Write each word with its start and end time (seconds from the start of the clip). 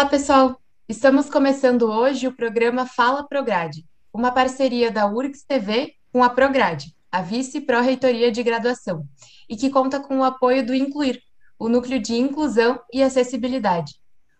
Olá, 0.00 0.08
pessoal! 0.08 0.58
Estamos 0.88 1.28
começando 1.28 1.82
hoje 1.82 2.26
o 2.26 2.34
programa 2.34 2.86
Fala 2.86 3.22
Prograde, 3.22 3.84
uma 4.10 4.32
parceria 4.32 4.90
da 4.90 5.06
URGS 5.06 5.44
TV 5.46 5.92
com 6.10 6.24
a 6.24 6.30
Prograde, 6.30 6.96
a 7.12 7.20
vice-pró-reitoria 7.20 8.32
de 8.32 8.42
graduação, 8.42 9.06
e 9.46 9.54
que 9.54 9.68
conta 9.68 10.00
com 10.00 10.20
o 10.20 10.24
apoio 10.24 10.64
do 10.64 10.74
Incluir, 10.74 11.20
o 11.58 11.68
núcleo 11.68 12.00
de 12.00 12.14
inclusão 12.14 12.80
e 12.90 13.02
acessibilidade. 13.02 13.92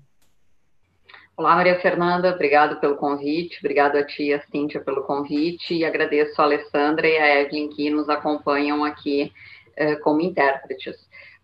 Olá, 1.38 1.56
Maria 1.56 1.80
Fernanda, 1.80 2.34
obrigado 2.34 2.80
pelo 2.80 2.96
convite, 2.96 3.60
obrigado 3.60 3.96
a 3.96 4.04
ti, 4.04 4.34
a 4.34 4.42
Cíntia, 4.42 4.82
pelo 4.82 5.04
convite, 5.04 5.76
e 5.76 5.86
agradeço 5.86 6.42
a 6.42 6.46
Alessandra 6.46 7.08
e 7.08 7.16
a 7.16 7.42
Evelyn 7.42 7.70
que 7.70 7.92
nos 7.92 8.10
acompanham 8.10 8.84
aqui 8.84 9.32
eh, 9.76 9.96
como 9.98 10.20
intérpretes. 10.20 10.96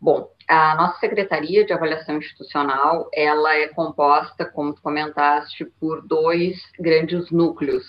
Bom, 0.01 0.31
a 0.47 0.75
nossa 0.75 0.99
Secretaria 0.99 1.65
de 1.65 1.73
Avaliação 1.73 2.17
Institucional, 2.17 3.09
ela 3.13 3.55
é 3.55 3.67
composta, 3.69 4.45
como 4.45 4.73
tu 4.73 4.81
comentaste, 4.81 5.65
por 5.79 6.05
dois 6.05 6.55
grandes 6.79 7.31
núcleos. 7.31 7.83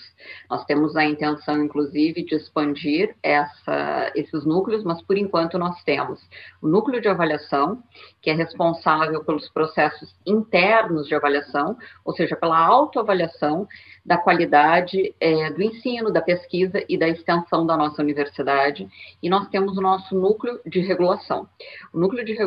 Nós 0.49 0.65
temos 0.65 0.95
a 0.95 1.05
intenção, 1.05 1.63
inclusive, 1.63 2.23
de 2.23 2.35
expandir 2.35 3.15
essa, 3.21 4.11
esses 4.15 4.43
núcleos, 4.45 4.83
mas, 4.83 5.01
por 5.03 5.17
enquanto, 5.17 5.59
nós 5.59 5.83
temos 5.83 6.19
o 6.61 6.67
núcleo 6.67 6.99
de 6.99 7.07
avaliação, 7.07 7.83
que 8.21 8.29
é 8.29 8.33
responsável 8.33 9.23
pelos 9.23 9.47
processos 9.49 10.15
internos 10.25 11.07
de 11.07 11.13
avaliação, 11.15 11.77
ou 12.03 12.13
seja, 12.13 12.35
pela 12.35 12.57
autoavaliação 12.57 13.67
da 14.03 14.17
qualidade 14.17 15.13
é, 15.19 15.51
do 15.51 15.61
ensino, 15.61 16.11
da 16.11 16.21
pesquisa 16.21 16.83
e 16.89 16.97
da 16.97 17.07
extensão 17.07 17.65
da 17.65 17.77
nossa 17.77 18.01
universidade, 18.01 18.87
e 19.21 19.29
nós 19.29 19.47
temos 19.49 19.77
o 19.77 19.81
nosso 19.81 20.15
núcleo 20.15 20.59
de 20.65 20.79
regulação. 20.79 21.47
O 21.93 21.99
núcleo 21.99 22.25
de 22.25 22.33
regulação, 22.33 22.46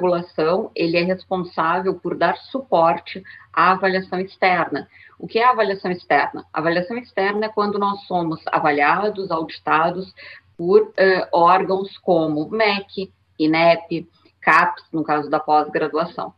ele 0.75 0.97
é 0.97 1.03
responsável 1.03 1.95
por 1.95 2.17
dar 2.17 2.37
suporte 2.37 3.23
à 3.53 3.73
avaliação 3.73 4.21
externa. 4.21 4.89
O 5.19 5.27
que 5.27 5.39
é 5.39 5.45
a 5.45 5.51
avaliação 5.51 5.91
externa? 5.91 6.47
A 6.53 6.61
avaliação 6.61 6.97
externa 6.97 7.47
é 7.47 7.49
quando 7.49 7.79
nós 7.79 8.01
somos 8.07 8.41
avaliados, 8.47 9.31
auditados 9.31 10.13
por 10.57 10.83
uh, 10.83 10.93
órgãos 11.33 11.97
como 11.99 12.49
MEC, 12.51 13.13
INEP, 13.39 14.09
CAPES, 14.41 14.85
no 14.93 15.05
caso 15.05 15.29
da 15.29 15.39
pós-graduação. 15.39 16.33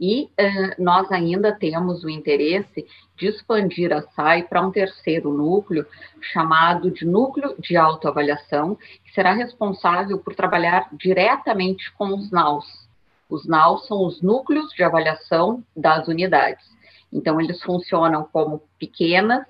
E 0.00 0.24
uh, 0.24 0.82
nós 0.82 1.10
ainda 1.10 1.52
temos 1.52 2.04
o 2.04 2.10
interesse 2.10 2.86
de 3.16 3.26
expandir 3.26 3.92
a 3.92 4.02
SAI 4.02 4.42
para 4.42 4.60
um 4.60 4.70
terceiro 4.70 5.32
núcleo, 5.32 5.86
chamado 6.20 6.90
de 6.90 7.06
Núcleo 7.06 7.54
de 7.58 7.76
Autoavaliação, 7.76 8.76
que 9.04 9.12
será 9.14 9.32
responsável 9.32 10.18
por 10.18 10.34
trabalhar 10.34 10.88
diretamente 10.92 11.90
com 11.94 12.14
os 12.14 12.30
NAUs. 12.30 12.85
Os 13.28 13.46
NAUs 13.46 13.86
são 13.86 14.06
os 14.06 14.22
núcleos 14.22 14.70
de 14.72 14.82
avaliação 14.82 15.64
das 15.76 16.06
unidades. 16.08 16.64
Então, 17.12 17.40
eles 17.40 17.62
funcionam 17.62 18.28
como 18.32 18.62
pequenas 18.78 19.44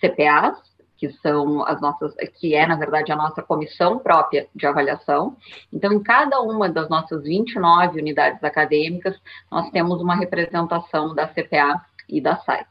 CPAs, 0.00 0.58
que 0.96 1.10
são 1.14 1.66
as 1.66 1.80
nossas, 1.80 2.14
que 2.38 2.54
é, 2.54 2.64
na 2.66 2.76
verdade, 2.76 3.10
a 3.10 3.16
nossa 3.16 3.42
comissão 3.42 3.98
própria 3.98 4.48
de 4.54 4.66
avaliação. 4.66 5.36
Então, 5.72 5.92
em 5.92 6.02
cada 6.02 6.40
uma 6.40 6.68
das 6.68 6.88
nossas 6.88 7.24
29 7.24 8.00
unidades 8.00 8.42
acadêmicas, 8.44 9.20
nós 9.50 9.68
temos 9.70 10.00
uma 10.00 10.14
representação 10.14 11.14
da 11.14 11.26
CPA 11.26 11.84
e 12.08 12.20
da 12.20 12.36
SAI. 12.36 12.66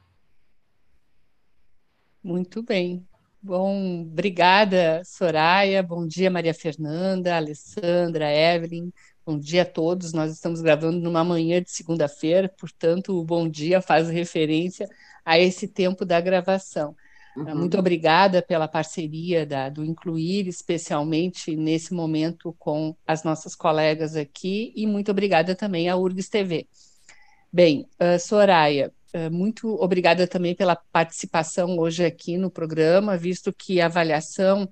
Muito 2.24 2.64
bem. 2.64 3.06
Bom, 3.44 4.04
obrigada, 4.04 5.02
Soraya. 5.04 5.82
Bom 5.82 6.06
dia, 6.06 6.30
Maria 6.30 6.54
Fernanda, 6.54 7.36
Alessandra, 7.36 8.32
Evelyn. 8.32 8.92
Bom 9.24 9.38
dia 9.38 9.62
a 9.62 9.66
todos. 9.66 10.14
Nós 10.14 10.34
estamos 10.34 10.62
gravando 10.62 11.00
numa 11.00 11.24
manhã 11.24 11.62
de 11.62 11.70
segunda-feira, 11.70 12.50
portanto, 12.50 13.16
o 13.16 13.24
bom 13.24 13.48
dia 13.48 13.80
faz 13.80 14.10
referência 14.10 14.90
a 15.24 15.38
esse 15.38 15.68
tempo 15.68 16.04
da 16.04 16.20
gravação. 16.20 16.96
Uhum. 17.38 17.56
Muito 17.56 17.78
obrigada 17.78 18.42
pela 18.42 18.68
parceria 18.68 19.46
da, 19.46 19.70
do 19.70 19.86
Incluir, 19.86 20.48
especialmente 20.48 21.56
nesse 21.56 21.94
momento 21.94 22.56
com 22.58 22.96
as 23.06 23.24
nossas 23.24 23.56
colegas 23.56 24.16
aqui, 24.16 24.74
e 24.76 24.88
muito 24.88 25.12
obrigada 25.12 25.54
também 25.54 25.88
à 25.88 25.96
URGS 25.96 26.28
TV. 26.28 26.68
Bem, 27.54 27.88
uh, 28.02 28.20
Soraya, 28.20 28.92
uh, 29.14 29.32
muito 29.32 29.76
obrigada 29.76 30.28
também 30.28 30.56
pela 30.56 30.76
participação 30.76 31.78
hoje 31.78 32.04
aqui 32.04 32.38
no 32.38 32.50
programa, 32.50 33.16
visto 33.18 33.54
que 33.54 33.80
a 33.80 33.86
avaliação 33.86 34.68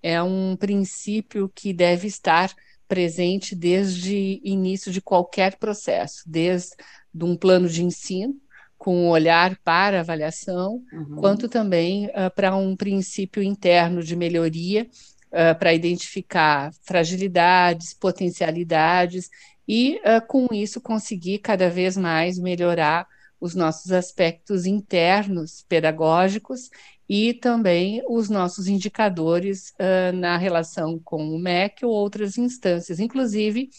é 0.00 0.22
um 0.22 0.54
princípio 0.56 1.50
que 1.52 1.72
deve 1.72 2.06
estar 2.06 2.54
presente 2.88 3.54
desde 3.54 4.40
início 4.42 4.90
de 4.90 5.00
qualquer 5.00 5.56
processo, 5.58 6.22
desde 6.26 6.74
um 7.22 7.36
plano 7.36 7.68
de 7.68 7.84
ensino, 7.84 8.34
com 8.78 8.96
um 8.96 9.08
olhar 9.08 9.58
para 9.62 10.00
avaliação, 10.00 10.82
uhum. 10.92 11.16
quanto 11.16 11.48
também 11.48 12.06
uh, 12.06 12.34
para 12.34 12.54
um 12.56 12.74
princípio 12.74 13.42
interno 13.42 14.02
de 14.02 14.16
melhoria, 14.16 14.88
uh, 15.26 15.58
para 15.58 15.74
identificar 15.74 16.72
fragilidades, 16.82 17.92
potencialidades 17.92 19.28
e, 19.66 19.96
uh, 19.96 20.24
com 20.26 20.46
isso, 20.52 20.80
conseguir 20.80 21.40
cada 21.40 21.68
vez 21.68 21.96
mais 21.96 22.38
melhorar 22.38 23.06
os 23.40 23.54
nossos 23.54 23.92
aspectos 23.92 24.64
internos 24.64 25.64
pedagógicos 25.68 26.70
e 27.08 27.32
também 27.32 28.02
os 28.08 28.28
nossos 28.28 28.68
indicadores 28.68 29.72
na 30.14 30.36
relação 30.36 30.98
com 30.98 31.28
o 31.30 31.38
MEC 31.38 31.84
ou 31.84 31.92
outras 31.92 32.36
instâncias, 32.36 33.00
inclusive 33.00 33.70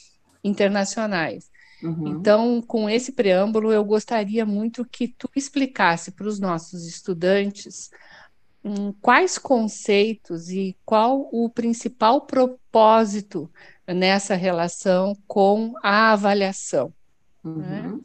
internacionais. 0.43 1.49
Uhum. 1.83 2.07
Então, 2.07 2.61
com 2.61 2.89
esse 2.89 3.11
preâmbulo, 3.11 3.71
eu 3.71 3.85
gostaria 3.85 4.45
muito 4.45 4.83
que 4.83 5.07
tu 5.07 5.29
explicasse 5.35 6.11
para 6.11 6.27
os 6.27 6.39
nossos 6.39 6.85
estudantes 6.85 7.89
um, 8.63 8.91
quais 8.91 9.37
conceitos 9.37 10.49
e 10.49 10.75
qual 10.83 11.29
o 11.31 11.49
principal 11.49 12.21
propósito 12.21 13.49
nessa 13.87 14.35
relação 14.35 15.15
com 15.25 15.73
a 15.81 16.11
avaliação. 16.11 16.93
Né? 17.43 17.81
Uhum. 17.81 17.95
Né? 17.95 18.01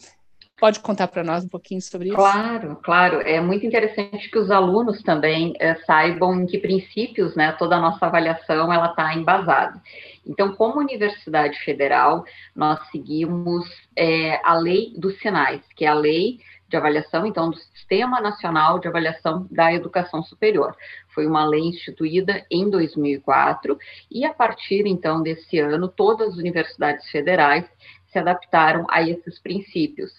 Pode 0.64 0.80
contar 0.80 1.08
para 1.08 1.22
nós 1.22 1.44
um 1.44 1.48
pouquinho 1.48 1.82
sobre 1.82 2.08
isso? 2.08 2.16
Claro, 2.16 2.76
claro. 2.82 3.20
É 3.20 3.38
muito 3.38 3.66
interessante 3.66 4.30
que 4.30 4.38
os 4.38 4.50
alunos 4.50 5.02
também 5.02 5.52
é, 5.60 5.74
saibam 5.84 6.40
em 6.40 6.46
que 6.46 6.56
princípios, 6.56 7.36
né, 7.36 7.52
toda 7.58 7.76
a 7.76 7.80
nossa 7.80 8.06
avaliação 8.06 8.72
ela 8.72 8.86
está 8.86 9.14
embasada. 9.14 9.78
Então, 10.26 10.54
como 10.54 10.80
Universidade 10.80 11.58
Federal, 11.66 12.24
nós 12.56 12.80
seguimos 12.90 13.66
é, 13.94 14.40
a 14.42 14.54
lei 14.54 14.94
dos 14.96 15.18
sinais, 15.18 15.60
que 15.76 15.84
é 15.84 15.88
a 15.88 15.94
lei 15.94 16.38
de 16.66 16.78
avaliação, 16.78 17.26
então, 17.26 17.50
do 17.50 17.56
Sistema 17.58 18.18
Nacional 18.18 18.78
de 18.78 18.88
Avaliação 18.88 19.46
da 19.50 19.70
Educação 19.70 20.22
Superior. 20.22 20.74
Foi 21.14 21.26
uma 21.26 21.44
lei 21.44 21.60
instituída 21.60 22.42
em 22.50 22.70
2004 22.70 23.76
e, 24.10 24.24
a 24.24 24.32
partir, 24.32 24.86
então, 24.86 25.22
desse 25.22 25.58
ano, 25.58 25.88
todas 25.88 26.30
as 26.30 26.36
universidades 26.38 27.06
federais 27.10 27.66
se 28.14 28.18
adaptaram 28.20 28.86
a 28.88 29.02
esses 29.02 29.40
princípios. 29.40 30.12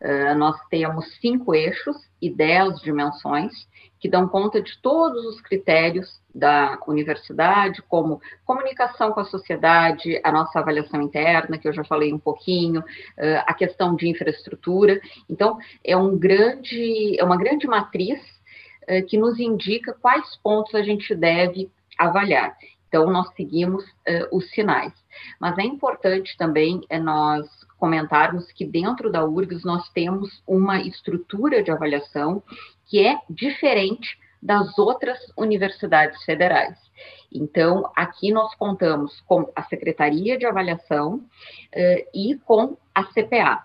Uh, 0.00 0.38
nós 0.38 0.56
temos 0.70 1.04
cinco 1.20 1.52
eixos 1.52 1.96
e 2.22 2.30
dez 2.30 2.80
dimensões 2.80 3.52
que 3.98 4.08
dão 4.08 4.28
conta 4.28 4.62
de 4.62 4.80
todos 4.80 5.26
os 5.26 5.40
critérios 5.42 6.20
da 6.34 6.78
universidade, 6.86 7.82
como 7.82 8.20
comunicação 8.46 9.12
com 9.12 9.20
a 9.20 9.24
sociedade, 9.24 10.18
a 10.24 10.32
nossa 10.32 10.58
avaliação 10.58 11.02
interna, 11.02 11.58
que 11.58 11.68
eu 11.68 11.72
já 11.72 11.84
falei 11.84 12.12
um 12.12 12.18
pouquinho, 12.18 12.80
uh, 12.80 13.42
a 13.46 13.52
questão 13.52 13.96
de 13.96 14.08
infraestrutura. 14.08 15.00
Então, 15.28 15.58
é 15.84 15.96
um 15.96 16.16
grande, 16.16 17.18
é 17.18 17.24
uma 17.24 17.36
grande 17.36 17.66
matriz 17.66 18.20
uh, 18.84 19.04
que 19.06 19.18
nos 19.18 19.40
indica 19.40 19.92
quais 20.00 20.36
pontos 20.36 20.74
a 20.74 20.82
gente 20.82 21.14
deve 21.16 21.68
avaliar. 21.98 22.56
Então, 22.88 23.10
nós 23.10 23.28
seguimos 23.34 23.84
os 24.32 24.50
sinais. 24.50 24.92
Mas 25.40 25.56
é 25.58 25.62
importante 25.62 26.36
também 26.36 26.80
é, 26.88 26.98
nós 26.98 27.46
comentarmos 27.78 28.50
que 28.52 28.64
dentro 28.64 29.10
da 29.10 29.24
URGS 29.24 29.64
nós 29.64 29.88
temos 29.90 30.42
uma 30.46 30.80
estrutura 30.80 31.62
de 31.62 31.70
avaliação 31.70 32.42
que 32.86 33.04
é 33.04 33.18
diferente 33.28 34.18
das 34.42 34.78
outras 34.78 35.18
universidades 35.36 36.22
federais. 36.24 36.78
Então, 37.32 37.90
aqui 37.94 38.32
nós 38.32 38.54
contamos 38.54 39.20
com 39.22 39.50
a 39.54 39.62
Secretaria 39.64 40.36
de 40.36 40.46
Avaliação 40.46 41.16
uh, 41.16 42.08
e 42.14 42.36
com 42.44 42.76
a 42.94 43.04
CPA. 43.04 43.62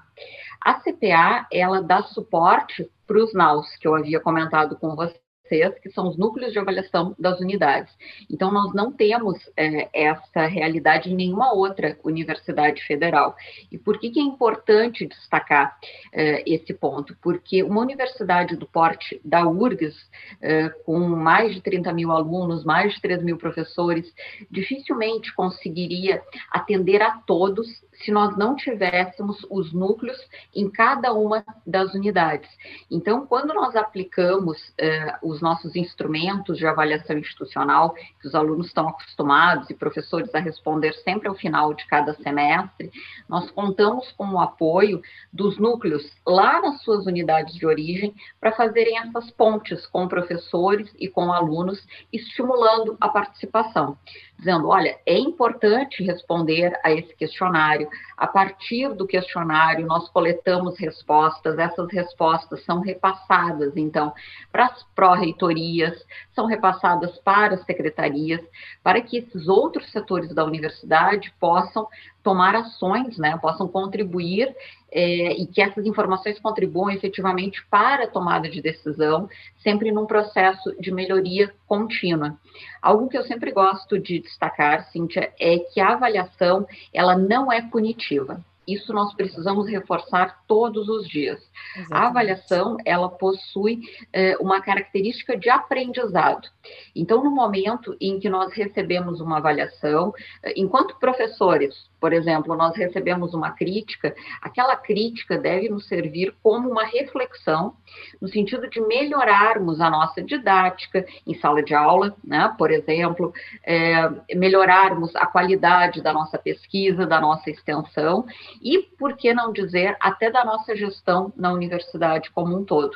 A 0.63 0.73
CPA, 0.75 1.47
ela 1.51 1.81
dá 1.81 2.03
suporte 2.03 2.89
para 3.07 3.17
os 3.17 3.33
NAUS, 3.33 3.75
que 3.77 3.87
eu 3.87 3.95
havia 3.95 4.19
comentado 4.19 4.75
com 4.77 4.95
você 4.95 5.19
CES, 5.47 5.79
que 5.79 5.89
são 5.91 6.07
os 6.07 6.17
núcleos 6.17 6.51
de 6.51 6.59
avaliação 6.59 7.15
das 7.17 7.39
unidades. 7.39 7.93
Então, 8.29 8.51
nós 8.51 8.73
não 8.73 8.91
temos 8.91 9.37
é, 9.57 9.89
essa 9.93 10.45
realidade 10.45 11.11
em 11.11 11.15
nenhuma 11.15 11.53
outra 11.53 11.97
universidade 12.03 12.81
federal. 12.83 13.35
E 13.71 13.77
por 13.77 13.99
que, 13.99 14.09
que 14.09 14.19
é 14.19 14.23
importante 14.23 15.05
destacar 15.05 15.77
é, 16.13 16.43
esse 16.45 16.73
ponto? 16.73 17.15
Porque 17.21 17.63
uma 17.63 17.81
universidade 17.81 18.55
do 18.55 18.65
porte 18.65 19.19
da 19.23 19.47
URGS, 19.47 19.95
é, 20.41 20.69
com 20.69 20.99
mais 20.99 21.53
de 21.53 21.61
30 21.61 21.93
mil 21.93 22.11
alunos, 22.11 22.63
mais 22.63 22.93
de 22.93 23.01
3 23.01 23.23
mil 23.23 23.37
professores, 23.37 24.11
dificilmente 24.49 25.33
conseguiria 25.33 26.21
atender 26.51 27.01
a 27.01 27.17
todos 27.25 27.67
se 28.03 28.11
nós 28.11 28.37
não 28.37 28.55
tivéssemos 28.55 29.45
os 29.49 29.73
núcleos 29.73 30.17
em 30.53 30.69
cada 30.69 31.13
uma 31.13 31.45
das 31.65 31.93
unidades. 31.93 32.49
Então, 32.91 33.25
quando 33.25 33.53
nós 33.53 33.75
aplicamos 33.75 34.57
eh, 34.77 35.15
os 35.35 35.41
nossos 35.41 35.75
instrumentos 35.75 36.57
de 36.57 36.65
avaliação 36.65 37.17
institucional, 37.17 37.93
que 37.93 38.27
os 38.27 38.33
alunos 38.33 38.67
estão 38.67 38.87
acostumados 38.87 39.69
e 39.69 39.73
professores 39.73 40.33
a 40.33 40.39
responder 40.39 40.93
sempre 41.03 41.27
ao 41.27 41.35
final 41.35 41.73
de 41.73 41.85
cada 41.87 42.13
semestre, 42.15 42.91
nós 43.27 43.51
contamos 43.51 44.11
com 44.13 44.27
o 44.29 44.39
apoio 44.39 45.01
dos 45.31 45.57
núcleos 45.57 46.09
lá 46.25 46.61
nas 46.61 46.81
suas 46.81 47.05
unidades 47.05 47.53
de 47.55 47.65
origem 47.65 48.13
para 48.39 48.53
fazerem 48.53 48.97
essas 48.97 49.29
pontes 49.31 49.85
com 49.87 50.07
professores 50.07 50.93
e 50.97 51.07
com 51.07 51.31
alunos, 51.31 51.85
estimulando 52.11 52.97
a 52.99 53.09
participação 53.09 53.97
dizendo: 54.37 54.67
olha, 54.67 54.97
é 55.05 55.17
importante 55.17 56.03
responder 56.03 56.77
a 56.83 56.91
esse 56.91 57.15
questionário. 57.15 57.87
A 58.17 58.27
partir 58.27 58.93
do 58.93 59.07
questionário, 59.07 59.85
nós 59.85 60.09
coletamos 60.09 60.77
respostas, 60.77 61.57
essas 61.57 61.91
respostas 61.91 62.63
são 62.63 62.79
repassadas, 62.79 63.75
então, 63.75 64.13
para 64.51 64.65
as 64.65 64.83
pró-reitorias, 65.25 66.05
são 66.33 66.45
repassadas 66.45 67.17
para 67.19 67.55
as 67.55 67.65
secretarias, 67.65 68.41
para 68.83 69.01
que 69.01 69.17
esses 69.17 69.47
outros 69.47 69.91
setores 69.91 70.33
da 70.33 70.45
universidade 70.45 71.33
possam 71.39 71.87
tomar 72.21 72.55
ações, 72.55 73.17
né, 73.17 73.37
possam 73.37 73.67
contribuir 73.67 74.55
é, 74.91 75.33
e 75.33 75.45
que 75.45 75.61
essas 75.61 75.85
informações 75.85 76.39
contribuam 76.39 76.89
efetivamente 76.89 77.65
para 77.69 78.05
a 78.05 78.07
tomada 78.07 78.49
de 78.49 78.61
decisão, 78.61 79.29
sempre 79.61 79.91
num 79.91 80.05
processo 80.05 80.75
de 80.79 80.91
melhoria 80.91 81.53
contínua. 81.67 82.37
Algo 82.81 83.07
que 83.09 83.17
eu 83.17 83.23
sempre 83.23 83.51
gosto 83.51 83.99
de 83.99 84.19
destacar, 84.19 84.89
Cíntia, 84.91 85.31
é 85.39 85.59
que 85.59 85.79
a 85.79 85.93
avaliação 85.93 86.65
ela 86.93 87.15
não 87.15 87.51
é 87.51 87.61
punitiva. 87.61 88.43
Isso 88.67 88.93
nós 88.93 89.13
precisamos 89.13 89.67
reforçar 89.67 90.43
todos 90.47 90.89
os 90.89 91.07
dias. 91.07 91.39
Exatamente. 91.75 91.93
A 91.93 92.07
avaliação, 92.07 92.77
ela 92.85 93.09
possui 93.09 93.81
é, 94.11 94.35
uma 94.37 94.61
característica 94.61 95.37
de 95.37 95.49
aprendizado. 95.49 96.47
Então, 96.95 97.23
no 97.23 97.31
momento 97.31 97.95
em 97.99 98.19
que 98.19 98.29
nós 98.29 98.53
recebemos 98.53 99.21
uma 99.21 99.37
avaliação, 99.37 100.13
eh, 100.43 100.53
enquanto 100.55 100.97
professores, 100.99 101.75
por 101.99 102.13
exemplo, 102.13 102.55
nós 102.55 102.75
recebemos 102.75 103.33
uma 103.33 103.51
crítica, 103.51 104.15
aquela 104.41 104.75
crítica 104.75 105.37
deve 105.37 105.69
nos 105.69 105.87
servir 105.87 106.35
como 106.43 106.69
uma 106.69 106.85
reflexão, 106.85 107.73
no 108.21 108.27
sentido 108.27 108.69
de 108.69 108.79
melhorarmos 108.81 109.81
a 109.81 109.89
nossa 109.89 110.21
didática 110.21 111.05
em 111.25 111.33
sala 111.35 111.63
de 111.63 111.73
aula, 111.73 112.15
né? 112.23 112.53
por 112.57 112.71
exemplo, 112.71 113.33
é, 113.63 114.09
melhorarmos 114.35 115.15
a 115.15 115.25
qualidade 115.25 116.01
da 116.01 116.13
nossa 116.13 116.37
pesquisa, 116.37 117.05
da 117.05 117.19
nossa 117.19 117.49
extensão, 117.49 118.25
e, 118.61 118.79
por 118.97 119.15
que 119.15 119.33
não 119.33 119.51
dizer, 119.51 119.95
até 119.99 120.31
da 120.31 120.43
nossa 120.43 120.75
gestão 120.75 121.33
na 121.35 121.51
universidade 121.51 122.31
como 122.31 122.57
um 122.57 122.63
todo. 122.63 122.95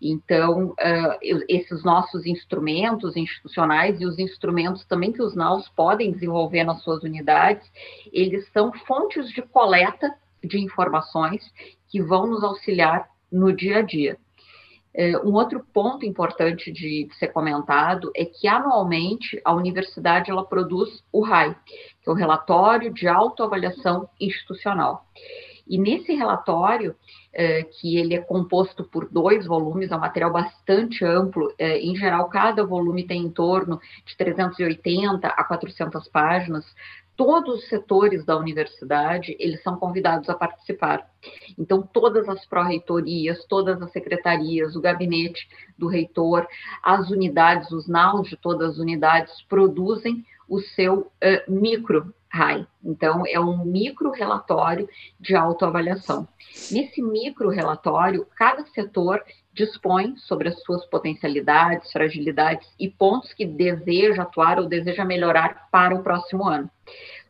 Então, 0.00 0.70
uh, 0.70 1.44
esses 1.48 1.84
nossos 1.84 2.26
instrumentos 2.26 3.16
institucionais 3.16 4.00
e 4.00 4.04
os 4.04 4.18
instrumentos 4.18 4.84
também 4.84 5.12
que 5.12 5.22
os 5.22 5.36
NAUs 5.36 5.68
podem 5.68 6.10
desenvolver 6.10 6.64
nas 6.64 6.82
suas 6.82 7.04
unidades, 7.04 7.70
eles 8.12 8.48
são 8.52 8.72
fontes 8.72 9.30
de 9.30 9.42
coleta 9.42 10.12
de 10.42 10.58
informações 10.58 11.42
que 11.88 12.02
vão 12.02 12.26
nos 12.26 12.42
auxiliar 12.42 13.08
no 13.30 13.54
dia 13.54 13.78
a 13.78 13.82
dia. 13.82 14.18
Uh, 14.94 15.26
um 15.26 15.32
outro 15.32 15.64
ponto 15.72 16.04
importante 16.04 16.70
de, 16.70 17.06
de, 17.06 17.14
ser 17.16 17.28
comentado 17.28 18.10
é 18.14 18.26
que 18.26 18.46
anualmente 18.46 19.40
a 19.42 19.54
universidade 19.54 20.30
ela 20.30 20.44
produz 20.44 21.02
o 21.10 21.22
RAI, 21.22 21.56
que 22.02 22.10
é 22.10 22.12
o 22.12 22.14
relatório 22.14 22.92
de 22.92 23.08
autoavaliação 23.08 24.08
institucional. 24.20 25.06
E 25.66 25.78
nesse 25.78 26.12
relatório, 26.12 26.94
é, 27.32 27.62
que 27.62 27.96
ele 27.96 28.14
é 28.14 28.20
composto 28.20 28.84
por 28.84 29.08
dois 29.08 29.46
volumes, 29.46 29.90
é 29.90 29.96
um 29.96 30.00
material 30.00 30.30
bastante 30.30 31.04
amplo, 31.04 31.52
é, 31.58 31.78
em 31.78 31.96
geral, 31.96 32.28
cada 32.28 32.64
volume 32.64 33.06
tem 33.06 33.22
em 33.22 33.30
torno 33.30 33.80
de 34.04 34.16
380 34.16 35.28
a 35.28 35.44
400 35.44 36.08
páginas, 36.08 36.64
todos 37.16 37.60
os 37.60 37.68
setores 37.68 38.24
da 38.24 38.36
universidade, 38.36 39.36
eles 39.38 39.62
são 39.62 39.76
convidados 39.76 40.28
a 40.28 40.34
participar. 40.34 41.08
Então, 41.58 41.82
todas 41.82 42.28
as 42.28 42.44
pró-reitorias, 42.46 43.44
todas 43.46 43.80
as 43.80 43.92
secretarias, 43.92 44.74
o 44.74 44.80
gabinete 44.80 45.48
do 45.78 45.86
reitor, 45.86 46.46
as 46.82 47.10
unidades, 47.10 47.70
os 47.70 47.86
naus 47.86 48.28
de 48.28 48.36
todas 48.36 48.72
as 48.72 48.78
unidades 48.78 49.42
produzem 49.48 50.24
o 50.52 50.60
seu 50.60 50.98
uh, 50.98 51.50
micro 51.50 52.14
RAI. 52.30 52.66
Então, 52.84 53.24
é 53.26 53.40
um 53.40 53.64
micro 53.64 54.10
relatório 54.10 54.86
de 55.18 55.34
autoavaliação. 55.34 56.28
Nesse 56.70 57.00
micro 57.00 57.48
relatório, 57.48 58.26
cada 58.36 58.62
setor 58.66 59.24
dispõe 59.54 60.14
sobre 60.18 60.48
as 60.48 60.62
suas 60.62 60.84
potencialidades, 60.86 61.90
fragilidades 61.90 62.68
e 62.78 62.90
pontos 62.90 63.32
que 63.32 63.46
deseja 63.46 64.24
atuar 64.24 64.58
ou 64.58 64.66
deseja 64.66 65.06
melhorar 65.06 65.68
para 65.70 65.94
o 65.94 66.02
próximo 66.02 66.46
ano. 66.46 66.70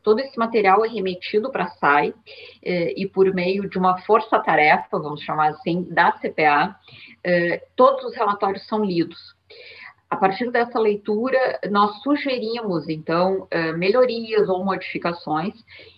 Todo 0.03 0.19
esse 0.19 0.37
material 0.37 0.83
é 0.83 0.89
remetido 0.89 1.49
para 1.49 1.63
a 1.63 1.69
SAI 1.69 2.13
eh, 2.61 2.93
e 2.97 3.07
por 3.07 3.33
meio 3.33 3.69
de 3.69 3.77
uma 3.77 4.01
força-tarefa, 4.01 4.99
vamos 4.99 5.21
chamar 5.21 5.51
assim, 5.51 5.83
da 5.83 6.11
CPA, 6.11 6.75
eh, 7.23 7.65
todos 7.73 8.03
os 8.03 8.15
relatórios 8.15 8.67
são 8.67 8.83
lidos. 8.83 9.33
A 10.13 10.15
partir 10.15 10.51
dessa 10.51 10.79
leitura, 10.79 11.59
nós 11.71 11.99
sugerimos, 12.03 12.87
então, 12.87 13.47
eh, 13.49 13.73
melhorias 13.73 14.47
ou 14.47 14.63
modificações, 14.63 15.55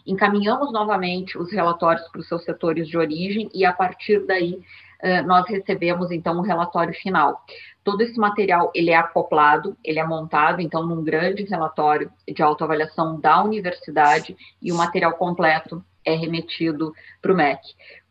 encaminhamos 0.07 0.71
novamente 0.71 1.37
os 1.37 1.51
relatórios 1.51 2.07
para 2.07 2.21
os 2.21 2.27
seus 2.29 2.41
setores 2.45 2.87
de 2.87 2.97
origem 2.97 3.49
e, 3.53 3.65
a 3.65 3.73
partir 3.73 4.25
daí, 4.25 4.61
eh, 5.01 5.21
nós 5.23 5.45
recebemos, 5.49 6.11
então, 6.11 6.37
o 6.37 6.39
um 6.39 6.43
relatório 6.43 6.93
final. 6.93 7.43
Todo 7.83 7.99
esse 8.03 8.17
material, 8.17 8.71
ele 8.73 8.89
é 8.89 8.95
acoplado, 8.95 9.75
ele 9.83 9.99
é 9.99 10.07
montado, 10.07 10.61
então, 10.61 10.87
num 10.87 11.03
grande 11.03 11.43
relatório 11.43 12.09
de 12.25 12.41
autoavaliação 12.41 13.19
da 13.19 13.43
universidade 13.43 14.33
e 14.61 14.71
o 14.71 14.77
material 14.77 15.11
completo 15.17 15.83
é 16.05 16.15
remetido 16.15 16.93
para 17.21 17.33
o 17.33 17.35
MEC. 17.35 17.59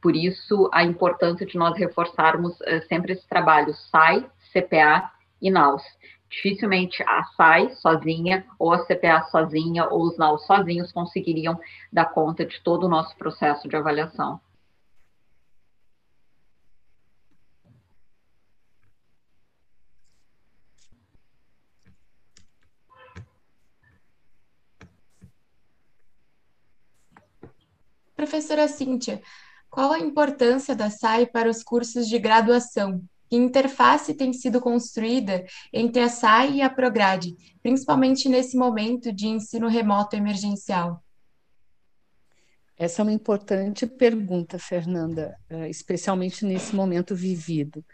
Por 0.02 0.14
isso, 0.14 0.68
a 0.70 0.84
importância 0.84 1.46
de 1.46 1.56
nós 1.56 1.78
reforçarmos 1.78 2.60
uh, 2.60 2.86
sempre 2.90 3.14
esse 3.14 3.26
trabalho 3.26 3.72
SAI, 3.72 4.26
CPA 4.52 5.13
e 5.44 5.50
NAUS. 5.50 5.82
Dificilmente 6.30 7.02
a 7.04 7.22
SAI 7.36 7.70
sozinha, 7.74 8.46
ou 8.58 8.72
a 8.72 8.84
CPA 8.86 9.22
sozinha, 9.24 9.86
ou 9.88 10.04
os 10.04 10.16
NAUS 10.16 10.46
sozinhos 10.46 10.90
conseguiriam 10.90 11.60
dar 11.92 12.06
conta 12.06 12.44
de 12.44 12.60
todo 12.62 12.84
o 12.84 12.88
nosso 12.88 13.14
processo 13.16 13.68
de 13.68 13.76
avaliação. 13.76 14.40
Professora 28.16 28.66
Cíntia, 28.66 29.20
qual 29.68 29.92
a 29.92 29.98
importância 29.98 30.74
da 30.74 30.88
SAI 30.88 31.26
para 31.26 31.50
os 31.50 31.62
cursos 31.62 32.08
de 32.08 32.18
graduação? 32.18 33.04
Que 33.28 33.36
interface 33.36 34.14
tem 34.14 34.32
sido 34.32 34.60
construída 34.60 35.44
entre 35.72 36.02
a 36.02 36.08
SAI 36.08 36.56
e 36.56 36.62
a 36.62 36.70
Prograde, 36.70 37.34
principalmente 37.62 38.28
nesse 38.28 38.56
momento 38.56 39.12
de 39.12 39.26
ensino 39.26 39.68
remoto 39.68 40.16
emergencial? 40.16 41.02
Essa 42.76 43.00
é 43.00 43.04
uma 43.04 43.12
importante 43.12 43.86
pergunta, 43.86 44.58
Fernanda, 44.58 45.36
eh, 45.48 45.68
especialmente 45.68 46.44
nesse 46.44 46.74
momento 46.74 47.14
vivido. 47.14 47.84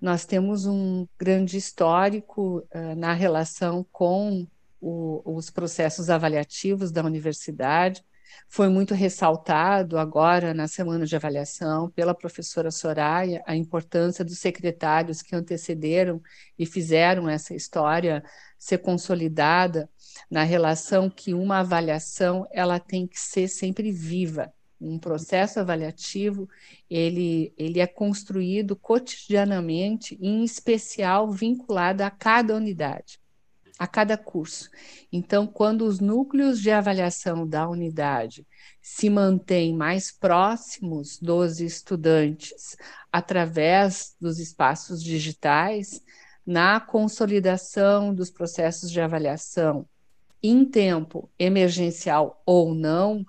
Nós 0.00 0.24
temos 0.24 0.66
um 0.66 1.06
grande 1.16 1.56
histórico 1.56 2.58
uh, 2.74 2.96
na 2.96 3.12
relação 3.12 3.86
com 3.92 4.48
o, 4.80 5.22
os 5.24 5.48
processos 5.48 6.10
avaliativos 6.10 6.90
da 6.90 7.04
universidade. 7.04 8.04
Foi 8.48 8.68
muito 8.68 8.94
ressaltado 8.94 9.98
agora 9.98 10.52
na 10.52 10.68
semana 10.68 11.06
de 11.06 11.16
avaliação 11.16 11.90
pela 11.90 12.14
professora 12.14 12.70
Soraya 12.70 13.42
a 13.46 13.56
importância 13.56 14.24
dos 14.24 14.38
secretários 14.38 15.22
que 15.22 15.34
antecederam 15.34 16.20
e 16.58 16.66
fizeram 16.66 17.28
essa 17.28 17.54
história 17.54 18.22
ser 18.58 18.78
consolidada 18.78 19.88
na 20.30 20.42
relação 20.42 21.10
que 21.10 21.34
uma 21.34 21.60
avaliação 21.60 22.46
ela 22.52 22.78
tem 22.78 23.06
que 23.06 23.18
ser 23.18 23.48
sempre 23.48 23.90
viva, 23.90 24.52
um 24.82 24.98
processo 24.98 25.60
avaliativo, 25.60 26.48
ele, 26.90 27.54
ele 27.56 27.80
é 27.80 27.86
construído 27.86 28.74
cotidianamente, 28.74 30.18
em 30.20 30.42
especial 30.42 31.30
vinculado 31.30 32.02
a 32.02 32.10
cada 32.10 32.56
unidade, 32.56 33.20
a 33.82 33.86
cada 33.88 34.16
curso. 34.16 34.70
Então, 35.12 35.44
quando 35.44 35.82
os 35.82 35.98
núcleos 35.98 36.60
de 36.60 36.70
avaliação 36.70 37.44
da 37.44 37.68
unidade 37.68 38.46
se 38.80 39.10
mantêm 39.10 39.74
mais 39.74 40.12
próximos 40.12 41.18
dos 41.18 41.60
estudantes 41.60 42.76
através 43.10 44.14
dos 44.20 44.38
espaços 44.38 45.02
digitais, 45.02 46.00
na 46.46 46.78
consolidação 46.78 48.14
dos 48.14 48.30
processos 48.30 48.88
de 48.88 49.00
avaliação 49.00 49.84
em 50.40 50.64
tempo 50.64 51.28
emergencial 51.36 52.40
ou 52.46 52.76
não, 52.76 53.26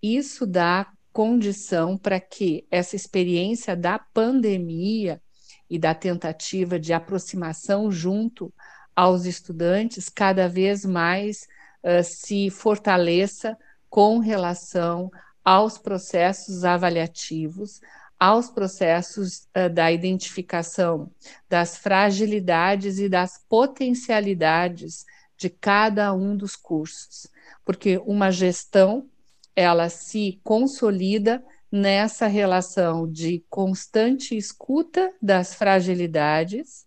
isso 0.00 0.46
dá 0.46 0.86
condição 1.12 1.98
para 1.98 2.20
que 2.20 2.64
essa 2.70 2.94
experiência 2.94 3.74
da 3.74 3.98
pandemia 3.98 5.20
e 5.68 5.80
da 5.80 5.92
tentativa 5.96 6.78
de 6.78 6.92
aproximação 6.92 7.90
junto 7.90 8.54
aos 8.96 9.26
estudantes 9.26 10.08
cada 10.08 10.48
vez 10.48 10.86
mais 10.86 11.46
uh, 11.84 12.02
se 12.02 12.48
fortaleça 12.48 13.56
com 13.90 14.18
relação 14.18 15.10
aos 15.44 15.76
processos 15.76 16.64
avaliativos, 16.64 17.80
aos 18.18 18.48
processos 18.48 19.46
uh, 19.54 19.68
da 19.70 19.92
identificação 19.92 21.10
das 21.46 21.76
fragilidades 21.76 22.98
e 22.98 23.08
das 23.08 23.38
potencialidades 23.46 25.04
de 25.36 25.50
cada 25.50 26.14
um 26.14 26.34
dos 26.34 26.56
cursos, 26.56 27.26
porque 27.62 27.98
uma 27.98 28.30
gestão 28.30 29.06
ela 29.54 29.90
se 29.90 30.40
consolida 30.42 31.44
nessa 31.70 32.26
relação 32.26 33.10
de 33.10 33.44
constante 33.50 34.36
escuta 34.36 35.12
das 35.20 35.54
fragilidades 35.54 36.85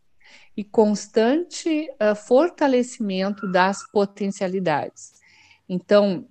e 0.56 0.64
constante 0.64 1.90
uh, 1.92 2.16
fortalecimento 2.16 3.50
das 3.52 3.90
potencialidades. 3.92 5.14
Então, 5.68 6.28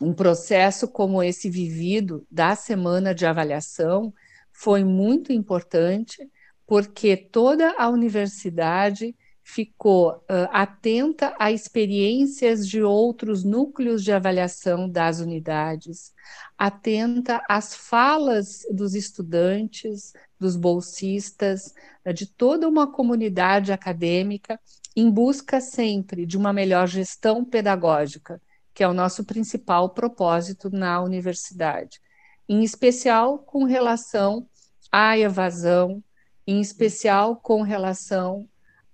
um 0.00 0.12
processo 0.12 0.86
como 0.88 1.22
esse 1.22 1.48
vivido 1.48 2.26
da 2.30 2.54
semana 2.54 3.14
de 3.14 3.24
avaliação 3.26 4.12
foi 4.52 4.84
muito 4.84 5.32
importante, 5.32 6.30
porque 6.66 7.16
toda 7.16 7.74
a 7.78 7.88
universidade 7.88 9.14
ficou 9.48 10.10
uh, 10.10 10.50
atenta 10.50 11.32
a 11.38 11.52
experiências 11.52 12.66
de 12.66 12.82
outros 12.82 13.44
núcleos 13.44 14.02
de 14.02 14.10
avaliação 14.10 14.88
das 14.90 15.20
unidades, 15.20 16.12
atenta 16.58 17.40
às 17.48 17.72
falas 17.72 18.62
dos 18.72 18.96
estudantes, 18.96 20.12
dos 20.38 20.56
bolsistas, 20.56 21.72
de 22.12 22.26
toda 22.26 22.68
uma 22.68 22.90
comunidade 22.90 23.70
acadêmica, 23.70 24.58
em 24.96 25.08
busca 25.08 25.60
sempre 25.60 26.26
de 26.26 26.36
uma 26.36 26.52
melhor 26.52 26.88
gestão 26.88 27.44
pedagógica, 27.44 28.42
que 28.74 28.82
é 28.82 28.88
o 28.88 28.92
nosso 28.92 29.24
principal 29.24 29.90
propósito 29.90 30.70
na 30.70 31.00
universidade, 31.00 32.00
em 32.48 32.64
especial 32.64 33.38
com 33.38 33.62
relação 33.62 34.48
à 34.90 35.16
evasão, 35.16 36.02
em 36.44 36.60
especial 36.60 37.36
com 37.36 37.62
relação 37.62 38.48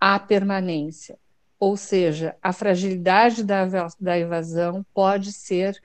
à 0.04 0.18
permanência. 0.18 1.16
Ou 1.60 1.76
seja, 1.76 2.34
a 2.42 2.52
fragilidade 2.52 3.44
da, 3.44 3.64
da 4.00 4.18
evasão 4.18 4.84
pode 4.92 5.32
ser 5.32 5.80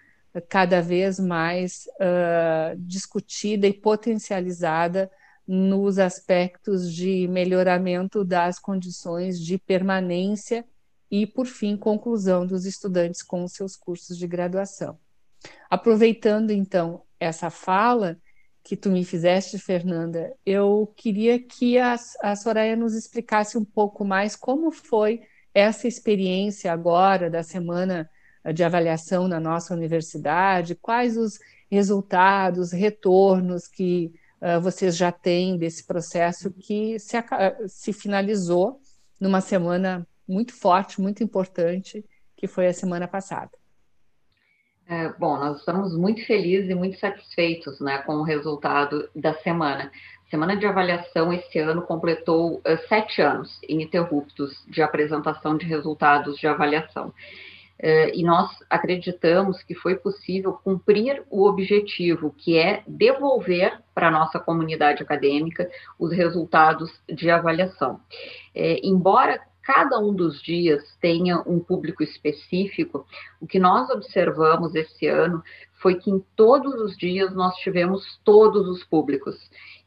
cada 0.50 0.82
vez 0.82 1.20
mais 1.20 1.88
uh, 2.02 2.76
discutida 2.80 3.68
e 3.68 3.74
potencializada 3.74 5.12
nos 5.48 6.00
aspectos 6.00 6.92
de 6.92 7.28
melhoramento 7.28 8.26
das 8.26 8.58
condições 8.58 9.40
de 9.40 9.60
permanência 9.60 10.66
e, 11.12 11.28
por 11.28 11.46
fim, 11.46 11.78
conclusão 11.78 12.44
dos 12.44 12.66
estudantes 12.66 13.22
com 13.22 13.48
seus 13.48 13.76
cursos 13.76 14.18
de 14.18 14.26
graduação. 14.26 14.98
Aproveitando, 15.70 16.50
então, 16.50 17.04
essa 17.20 17.52
fala, 17.52 18.18
que 18.68 18.76
tu 18.76 18.90
me 18.90 19.06
fizeste, 19.06 19.58
Fernanda, 19.58 20.36
eu 20.46 20.92
queria 20.98 21.40
que 21.40 21.78
a, 21.78 21.96
a 22.22 22.36
Soraya 22.36 22.76
nos 22.76 22.96
explicasse 22.96 23.58
um 23.58 23.64
pouco 23.64 24.04
mais 24.04 24.36
como 24.36 24.72
foi 24.72 25.22
essa 25.54 25.88
experiência 25.88 26.74
agora 26.74 27.30
da 27.30 27.44
semana 27.44 28.10
de 28.54 28.66
avaliação 28.66 29.26
na 29.26 29.40
nossa 29.40 29.74
universidade, 29.74 30.76
quais 30.76 31.16
os 31.16 31.40
resultados, 31.72 32.74
retornos 32.74 33.70
que 33.70 34.14
uh, 34.42 34.60
vocês 34.60 34.98
já 34.98 35.14
têm 35.14 35.58
desse 35.58 35.86
processo 35.86 36.52
que 36.52 37.00
se, 37.00 37.16
se 37.70 37.94
finalizou 37.94 38.82
numa 39.18 39.40
semana 39.40 40.06
muito 40.28 40.54
forte, 40.54 41.00
muito 41.00 41.24
importante, 41.24 42.04
que 42.36 42.48
foi 42.48 42.68
a 42.68 42.74
semana 42.74 43.08
passada. 43.08 43.52
É, 44.90 45.10
bom, 45.20 45.38
nós 45.38 45.60
estamos 45.60 45.94
muito 45.98 46.26
felizes 46.26 46.70
e 46.70 46.76
muito 46.76 46.98
satisfeitos 46.98 47.78
né, 47.82 47.98
com 48.00 48.16
o 48.16 48.24
resultado 48.24 49.10
da 49.14 49.34
semana. 49.34 49.92
Semana 50.30 50.56
de 50.56 50.66
avaliação 50.66 51.34
esse 51.34 51.60
ano 51.60 51.82
completou 51.82 52.56
uh, 52.56 52.88
sete 52.88 53.22
anos 53.22 53.60
ininterruptos 53.68 54.66
de 54.66 54.82
apresentação 54.82 55.58
de 55.58 55.66
resultados 55.66 56.38
de 56.38 56.48
avaliação. 56.48 57.08
Uh, 57.80 58.12
e 58.14 58.24
nós 58.24 58.50
acreditamos 58.70 59.62
que 59.62 59.76
foi 59.76 59.96
possível 59.96 60.54
cumprir 60.54 61.22
o 61.30 61.46
objetivo, 61.46 62.34
que 62.38 62.58
é 62.58 62.82
devolver 62.88 63.82
para 63.94 64.08
a 64.08 64.12
nossa 64.12 64.40
comunidade 64.40 65.04
acadêmica 65.04 65.70
os 66.00 66.14
resultados 66.14 66.90
de 67.10 67.30
avaliação. 67.30 68.00
É, 68.56 68.80
embora 68.84 69.42
cada 69.68 70.00
um 70.00 70.14
dos 70.14 70.42
dias 70.42 70.82
tenha 71.02 71.44
um 71.46 71.60
público 71.60 72.02
específico, 72.02 73.06
o 73.42 73.46
que 73.46 73.60
nós 73.60 73.90
observamos 73.90 74.74
esse 74.74 75.08
ano 75.08 75.44
foi 75.82 75.96
que 75.96 76.10
em 76.10 76.24
todos 76.38 76.74
os 76.76 76.96
dias 76.96 77.36
nós 77.36 77.54
tivemos 77.58 78.18
todos 78.24 78.66
os 78.70 78.86
públicos. 78.86 79.36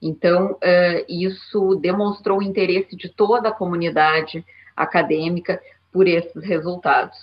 Então, 0.02 0.52
uh, 0.52 1.04
isso 1.08 1.76
demonstrou 1.76 2.40
o 2.40 2.42
interesse 2.42 2.94
de 2.94 3.08
toda 3.08 3.49
a 3.49 3.54
comunidade 3.54 4.44
acadêmica 4.76 5.58
por 5.90 6.06
esses 6.06 6.44
resultados. 6.44 7.16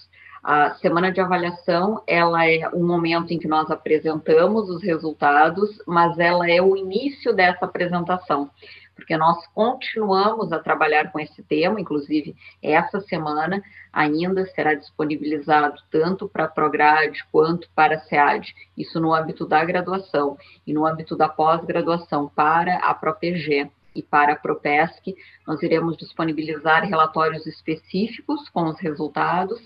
A 0.43 0.73
semana 0.75 1.11
de 1.11 1.21
avaliação, 1.21 2.01
ela 2.07 2.43
é 2.49 2.67
um 2.69 2.87
momento 2.87 3.31
em 3.31 3.37
que 3.37 3.47
nós 3.47 3.69
apresentamos 3.69 4.67
os 4.67 4.81
resultados, 4.81 5.79
mas 5.85 6.17
ela 6.17 6.49
é 6.49 6.59
o 6.59 6.75
início 6.75 7.33
dessa 7.33 7.65
apresentação 7.65 8.49
porque 8.97 9.15
nós 9.15 9.45
continuamos 9.53 10.51
a 10.51 10.59
trabalhar 10.59 11.11
com 11.11 11.19
esse 11.19 11.41
tema, 11.43 11.79
inclusive 11.79 12.35
essa 12.61 12.99
semana 12.99 13.63
ainda 13.93 14.45
será 14.47 14.73
disponibilizado 14.73 15.81
tanto 15.89 16.27
para 16.27 16.45
a 16.45 16.47
Prograde 16.49 17.23
quanto 17.31 17.69
para 17.75 17.95
a 17.95 17.99
SEAD, 17.99 18.53
isso 18.75 18.99
no 18.99 19.13
âmbito 19.13 19.45
da 19.47 19.63
graduação 19.63 20.35
e 20.65 20.73
no 20.73 20.85
âmbito 20.85 21.15
da 21.15 21.29
pós-graduação 21.29 22.27
para 22.35 22.77
a 22.77 22.93
ProPG 22.93 23.69
e 23.97 24.03
para 24.03 24.33
a 24.33 24.35
Propesc, 24.35 25.15
nós 25.45 25.61
iremos 25.63 25.97
disponibilizar 25.97 26.87
relatórios 26.87 27.47
específicos 27.47 28.47
com 28.49 28.65
os 28.65 28.79
resultados 28.79 29.59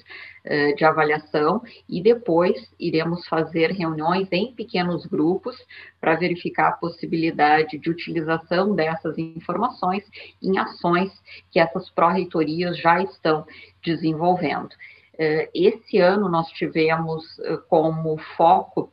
eh, 0.46 0.74
de 0.74 0.86
avaliação 0.86 1.62
e 1.88 2.02
depois 2.02 2.72
iremos 2.80 3.28
fazer 3.28 3.72
reuniões 3.72 4.28
em 4.32 4.54
pequenos 4.54 5.06
grupos 5.06 5.58
para 6.00 6.16
verificar 6.16 6.70
a 6.70 6.78
possibilidade 6.78 7.78
de 7.78 7.90
utilização 7.90 8.74
dessas 8.74 9.18
informações 9.18 10.04
em 10.42 10.58
ações 10.58 11.12
que 11.52 11.60
essas 11.60 11.90
pró-reitorias 11.90 12.78
já 12.78 13.04
estão 13.04 13.46
desenvolvendo. 13.84 14.70
Eh, 15.18 15.50
esse 15.54 16.00
ano 16.00 16.30
nós 16.30 16.48
tivemos 16.52 17.24
eh, 17.40 17.58
como 17.68 18.18
foco 18.38 18.92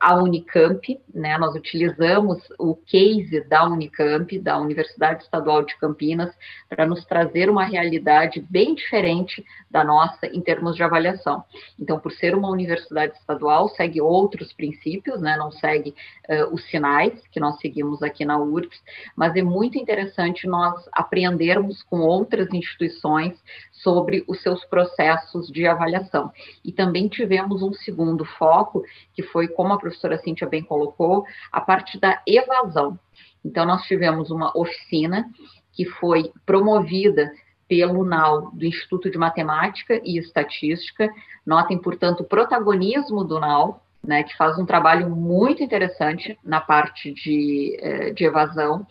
a 0.00 0.16
Unicamp, 0.16 1.00
né? 1.14 1.38
Nós 1.38 1.54
utilizamos 1.54 2.42
o 2.58 2.74
case 2.74 3.40
da 3.48 3.64
Unicamp, 3.64 4.38
da 4.38 4.58
Universidade 4.58 5.22
Estadual 5.22 5.64
de 5.64 5.76
Campinas, 5.76 6.34
para 6.68 6.86
nos 6.86 7.04
trazer 7.04 7.48
uma 7.48 7.64
realidade 7.64 8.44
bem 8.48 8.74
diferente 8.74 9.44
da 9.70 9.84
nossa 9.84 10.26
em 10.26 10.40
termos 10.40 10.74
de 10.74 10.82
avaliação. 10.82 11.44
Então, 11.78 11.98
por 11.98 12.12
ser 12.12 12.34
uma 12.34 12.50
universidade 12.50 13.14
estadual, 13.14 13.68
segue 13.68 14.00
outros 14.00 14.52
princípios, 14.52 15.20
né? 15.20 15.36
Não 15.36 15.52
segue 15.52 15.94
uh, 16.28 16.52
os 16.52 16.64
sinais 16.68 17.22
que 17.28 17.38
nós 17.38 17.58
seguimos 17.60 18.02
aqui 18.02 18.24
na 18.24 18.38
URGS, 18.38 18.80
mas 19.16 19.36
é 19.36 19.42
muito 19.42 19.78
interessante 19.78 20.46
nós 20.46 20.88
aprendermos 20.92 21.82
com 21.84 22.00
outras 22.00 22.52
instituições 22.52 23.40
sobre 23.82 24.24
os 24.28 24.40
seus 24.40 24.64
processos 24.64 25.48
de 25.48 25.66
avaliação. 25.66 26.32
E 26.64 26.72
também 26.72 27.08
tivemos 27.08 27.62
um 27.62 27.72
segundo 27.72 28.24
foco, 28.24 28.82
que 29.14 29.22
foi, 29.22 29.48
como 29.48 29.72
a 29.72 29.78
professora 29.78 30.18
Cíntia 30.18 30.48
bem 30.48 30.62
colocou, 30.62 31.24
a 31.50 31.60
parte 31.60 31.98
da 31.98 32.22
evasão. 32.26 32.98
Então, 33.44 33.66
nós 33.66 33.82
tivemos 33.82 34.30
uma 34.30 34.56
oficina 34.56 35.28
que 35.72 35.84
foi 35.84 36.32
promovida 36.46 37.32
pelo 37.68 38.04
NAU, 38.04 38.50
do 38.52 38.64
Instituto 38.64 39.10
de 39.10 39.16
Matemática 39.16 40.00
e 40.04 40.18
Estatística. 40.18 41.10
Notem, 41.44 41.78
portanto, 41.78 42.20
o 42.20 42.24
protagonismo 42.24 43.24
do 43.24 43.40
NAU, 43.40 43.82
né, 44.04 44.22
que 44.22 44.36
faz 44.36 44.58
um 44.58 44.66
trabalho 44.66 45.08
muito 45.08 45.62
interessante 45.62 46.38
na 46.44 46.60
parte 46.60 47.12
de, 47.12 47.76
eh, 47.80 48.10
de 48.10 48.24
evasão. 48.24 48.86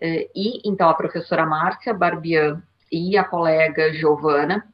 Eh, 0.00 0.28
e, 0.34 0.68
então, 0.68 0.88
a 0.88 0.94
professora 0.94 1.46
Márcia 1.46 1.94
Barbian 1.94 2.62
e 2.90 3.16
a 3.16 3.24
colega 3.24 3.92
Giovana, 3.92 4.64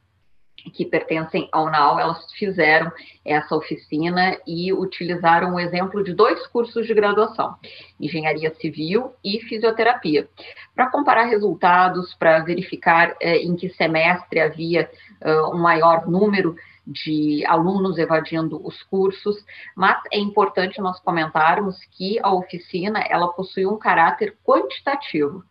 que 0.73 0.85
pertencem 0.85 1.47
ao 1.51 1.69
NAU, 1.69 1.99
elas 1.99 2.31
fizeram 2.33 2.91
essa 3.23 3.55
oficina 3.55 4.37
e 4.47 4.73
utilizaram 4.73 5.53
o 5.53 5.59
exemplo 5.59 6.03
de 6.03 6.13
dois 6.13 6.47
cursos 6.47 6.87
de 6.87 6.93
graduação, 6.93 7.55
Engenharia 7.99 8.53
Civil 8.55 9.13
e 9.23 9.39
Fisioterapia, 9.41 10.27
para 10.73 10.89
comparar 10.89 11.25
resultados, 11.25 12.13
para 12.15 12.39
verificar 12.39 13.15
eh, 13.21 13.37
em 13.37 13.55
que 13.55 13.69
semestre 13.69 14.39
havia 14.39 14.89
uh, 15.23 15.55
um 15.55 15.59
maior 15.59 16.07
número 16.07 16.55
de 16.85 17.43
alunos 17.47 17.97
evadindo 17.97 18.63
os 18.65 18.81
cursos, 18.83 19.35
mas 19.75 19.99
é 20.11 20.19
importante 20.19 20.79
nós 20.79 20.99
comentarmos 20.99 21.83
que 21.91 22.19
a 22.21 22.31
oficina 22.31 22.99
ela 23.09 23.27
possui 23.29 23.65
um 23.65 23.77
caráter 23.77 24.37
quantitativo. 24.43 25.43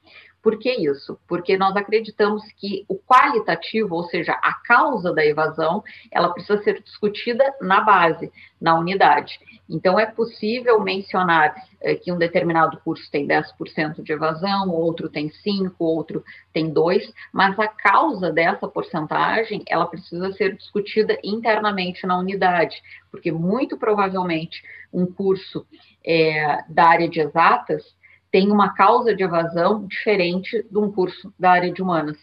Por 0.44 0.58
que 0.58 0.70
isso? 0.70 1.18
Porque 1.26 1.56
nós 1.56 1.74
acreditamos 1.74 2.44
que 2.58 2.84
o 2.86 2.98
qualitativo, 2.98 3.94
ou 3.94 4.04
seja, 4.04 4.32
a 4.42 4.52
causa 4.52 5.10
da 5.10 5.24
evasão, 5.24 5.82
ela 6.12 6.28
precisa 6.34 6.62
ser 6.62 6.82
discutida 6.82 7.42
na 7.62 7.80
base, 7.80 8.30
na 8.60 8.78
unidade. 8.78 9.40
Então, 9.66 9.98
é 9.98 10.04
possível 10.04 10.78
mencionar 10.82 11.54
é, 11.80 11.94
que 11.94 12.12
um 12.12 12.18
determinado 12.18 12.78
curso 12.84 13.10
tem 13.10 13.26
10% 13.26 14.02
de 14.02 14.12
evasão, 14.12 14.68
outro 14.68 15.08
tem 15.08 15.30
5%, 15.30 15.72
outro 15.78 16.22
tem 16.52 16.70
2%, 16.70 17.10
mas 17.32 17.58
a 17.58 17.66
causa 17.66 18.30
dessa 18.30 18.68
porcentagem, 18.68 19.64
ela 19.66 19.86
precisa 19.86 20.30
ser 20.34 20.56
discutida 20.56 21.18
internamente 21.24 22.06
na 22.06 22.18
unidade, 22.18 22.82
porque 23.10 23.32
muito 23.32 23.78
provavelmente 23.78 24.62
um 24.92 25.06
curso 25.06 25.66
é, 26.04 26.62
da 26.68 26.84
área 26.84 27.08
de 27.08 27.20
exatas, 27.20 27.82
tem 28.34 28.50
uma 28.50 28.74
causa 28.74 29.14
de 29.14 29.22
evasão 29.22 29.86
diferente 29.86 30.66
de 30.68 30.76
um 30.76 30.90
curso 30.90 31.32
da 31.38 31.52
área 31.52 31.72
de 31.72 31.80
humanas. 31.80 32.18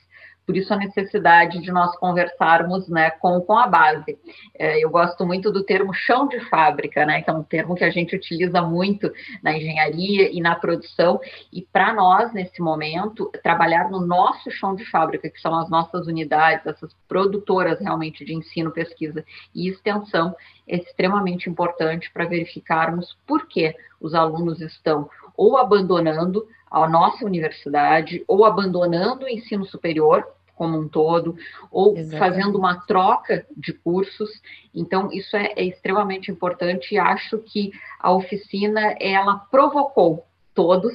Por 0.45 0.57
isso 0.57 0.73
a 0.73 0.75
necessidade 0.77 1.61
de 1.61 1.71
nós 1.71 1.95
conversarmos 1.95 2.89
né, 2.89 3.11
com, 3.11 3.39
com 3.39 3.57
a 3.57 3.65
base. 3.65 4.19
É, 4.59 4.83
eu 4.83 4.89
gosto 4.89 5.25
muito 5.25 5.49
do 5.49 5.63
termo 5.63 5.93
chão 5.93 6.27
de 6.27 6.37
fábrica, 6.49 7.05
né, 7.05 7.21
que 7.21 7.29
é 7.29 7.33
um 7.33 7.43
termo 7.43 7.75
que 7.75 7.85
a 7.85 7.89
gente 7.89 8.13
utiliza 8.13 8.61
muito 8.61 9.09
na 9.41 9.55
engenharia 9.55 10.29
e 10.29 10.41
na 10.41 10.53
produção, 10.53 11.17
e 11.49 11.61
para 11.61 11.93
nós, 11.93 12.33
nesse 12.33 12.61
momento, 12.61 13.31
trabalhar 13.41 13.89
no 13.89 14.05
nosso 14.05 14.51
chão 14.51 14.75
de 14.75 14.83
fábrica, 14.91 15.29
que 15.29 15.39
são 15.39 15.57
as 15.57 15.69
nossas 15.69 16.07
unidades, 16.07 16.67
essas 16.67 16.93
produtoras 17.07 17.79
realmente 17.79 18.25
de 18.25 18.33
ensino, 18.33 18.69
pesquisa 18.69 19.23
e 19.55 19.69
extensão, 19.69 20.35
é 20.67 20.75
extremamente 20.75 21.49
importante 21.49 22.11
para 22.11 22.25
verificarmos 22.25 23.17
por 23.25 23.47
que 23.47 23.73
os 24.01 24.13
alunos 24.13 24.59
estão 24.59 25.09
ou 25.41 25.57
abandonando 25.57 26.47
a 26.69 26.87
nossa 26.87 27.25
universidade, 27.25 28.23
ou 28.27 28.45
abandonando 28.45 29.25
o 29.25 29.27
ensino 29.27 29.65
superior 29.65 30.23
como 30.55 30.77
um 30.77 30.87
todo, 30.87 31.35
ou 31.71 31.97
Exatamente. 31.97 32.19
fazendo 32.19 32.59
uma 32.59 32.75
troca 32.81 33.43
de 33.57 33.73
cursos. 33.73 34.29
Então, 34.75 35.11
isso 35.11 35.35
é, 35.35 35.53
é 35.55 35.63
extremamente 35.63 36.29
importante 36.29 36.93
e 36.93 36.99
acho 36.99 37.39
que 37.39 37.71
a 37.99 38.11
oficina, 38.11 38.95
ela 38.99 39.37
provocou 39.49 40.23
todos 40.53 40.93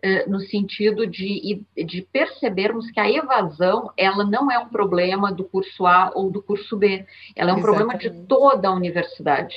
eh, 0.00 0.24
no 0.28 0.38
sentido 0.38 1.04
de, 1.04 1.64
de 1.76 2.02
percebermos 2.02 2.88
que 2.92 3.00
a 3.00 3.10
evasão 3.10 3.90
ela 3.96 4.22
não 4.22 4.48
é 4.48 4.58
um 4.60 4.68
problema 4.68 5.32
do 5.32 5.42
curso 5.42 5.84
A 5.84 6.12
ou 6.14 6.30
do 6.30 6.40
curso 6.40 6.76
B, 6.76 7.04
ela 7.34 7.50
é 7.50 7.54
um 7.54 7.58
Exatamente. 7.58 7.62
problema 7.62 7.98
de 7.98 8.26
toda 8.28 8.68
a 8.68 8.72
universidade. 8.72 9.56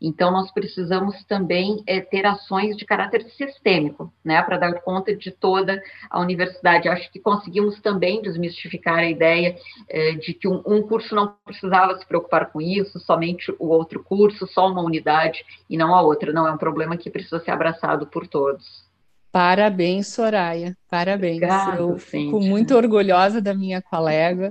Então, 0.00 0.30
nós 0.30 0.52
precisamos 0.52 1.24
também 1.24 1.82
é, 1.86 2.00
ter 2.00 2.26
ações 2.26 2.76
de 2.76 2.84
caráter 2.84 3.24
sistêmico, 3.30 4.12
né, 4.24 4.42
para 4.42 4.58
dar 4.58 4.74
conta 4.80 5.14
de 5.14 5.30
toda 5.30 5.82
a 6.10 6.20
universidade. 6.20 6.88
Acho 6.88 7.10
que 7.10 7.18
conseguimos 7.18 7.80
também 7.80 8.20
desmistificar 8.20 8.98
a 8.98 9.10
ideia 9.10 9.56
é, 9.88 10.12
de 10.12 10.34
que 10.34 10.46
um, 10.46 10.62
um, 10.66 10.82
curso 10.82 11.14
não 11.14 11.34
precisava 11.44 11.98
se 11.98 12.06
preocupar 12.06 12.50
com 12.50 12.60
isso, 12.60 12.98
somente 13.00 13.54
o 13.58 13.68
outro 13.68 14.02
curso, 14.02 14.46
só 14.46 14.68
uma 14.70 14.82
unidade 14.82 15.44
e 15.68 15.76
não 15.76 15.94
a 15.94 16.02
outra. 16.02 16.32
Não 16.32 16.46
é 16.46 16.52
um 16.52 16.58
problema 16.58 16.96
que 16.96 17.10
precisa 17.10 17.40
ser 17.40 17.50
abraçado 17.50 18.06
por 18.06 18.26
todos. 18.26 18.86
Parabéns, 19.32 20.08
Soraya. 20.08 20.74
Parabéns. 20.88 21.36
Obrigado, 21.36 21.90
Eu 21.90 21.98
fico 21.98 22.40
muito 22.40 22.74
orgulhosa 22.74 23.40
da 23.40 23.52
minha 23.52 23.82
colega 23.82 24.50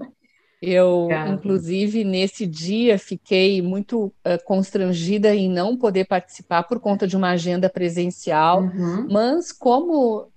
eu, 0.66 1.04
Obrigada. 1.04 1.32
inclusive, 1.32 2.04
nesse 2.04 2.46
dia 2.46 2.98
fiquei 2.98 3.62
muito 3.62 4.06
uh, 4.06 4.44
constrangida 4.46 5.34
em 5.36 5.50
não 5.50 5.78
poder 5.78 6.06
participar 6.06 6.64
por 6.64 6.80
conta 6.80 7.08
de 7.08 7.16
uma 7.16 7.30
agenda 7.30 7.70
presencial, 7.70 8.64
uhum. 8.64 9.08
mas 9.10 9.52
como 9.52 10.22
uh, 10.22 10.30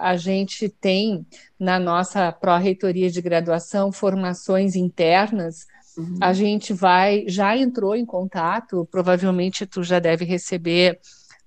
a 0.00 0.16
gente 0.16 0.68
tem 0.68 1.26
na 1.58 1.78
nossa 1.78 2.32
pró-reitoria 2.32 3.10
de 3.10 3.20
graduação 3.20 3.92
formações 3.92 4.74
internas, 4.76 5.66
uhum. 5.96 6.18
a 6.20 6.32
gente 6.32 6.72
vai, 6.72 7.24
já 7.28 7.56
entrou 7.56 7.94
em 7.94 8.06
contato, 8.06 8.88
provavelmente 8.90 9.66
tu 9.66 9.82
já 9.82 9.98
deve 9.98 10.24
receber 10.24 10.98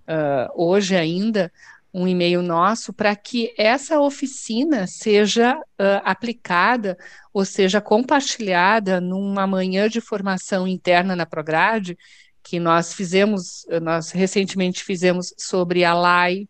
uh, 0.07 0.51
hoje 0.55 0.95
ainda, 0.95 1.51
um 1.93 2.07
e-mail 2.07 2.41
nosso 2.41 2.93
para 2.93 3.15
que 3.15 3.53
essa 3.57 3.99
oficina 3.99 4.85
seja 4.85 5.57
uh, 5.57 6.01
aplicada 6.03 6.97
ou 7.33 7.43
seja 7.43 7.81
compartilhada 7.81 9.01
numa 9.01 9.47
manhã 9.47 9.89
de 9.89 9.99
formação 9.99 10.67
interna 10.67 11.15
na 11.15 11.25
Prograde, 11.25 11.97
que 12.43 12.59
nós 12.59 12.93
fizemos, 12.93 13.65
nós 13.81 14.11
recentemente 14.11 14.83
fizemos 14.83 15.33
sobre 15.37 15.83
a 15.83 15.93
LAI, 15.93 16.47